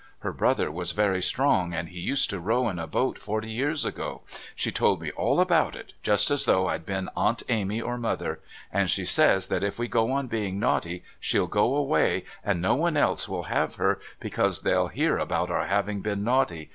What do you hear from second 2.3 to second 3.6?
to row in a boat forty